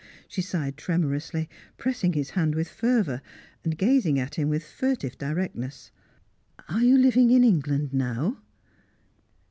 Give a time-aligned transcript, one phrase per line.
[0.27, 1.47] she sighed tremorously,
[1.77, 3.21] pressing his hand with fervour,
[3.69, 5.91] gazing at him with furtive directness.
[6.67, 8.41] "Are you living in England now?"